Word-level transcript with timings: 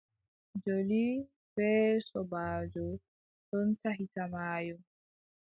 Joli 0.63 1.05
bee 1.53 1.89
sobaajo 2.09 2.85
ɗon 3.49 3.67
tahita 3.81 4.23
maayo. 4.33 4.75